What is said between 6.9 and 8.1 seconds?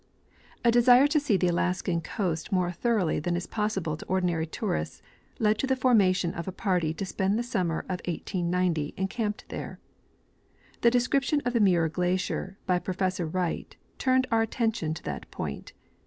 to spend the summer of